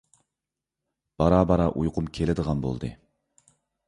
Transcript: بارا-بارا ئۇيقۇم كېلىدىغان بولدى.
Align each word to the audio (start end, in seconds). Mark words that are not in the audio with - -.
بارا-بارا 1.21 1.67
ئۇيقۇم 1.81 2.07
كېلىدىغان 2.15 2.65
بولدى. 2.65 2.91